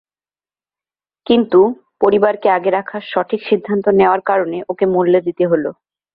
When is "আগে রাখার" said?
2.57-3.03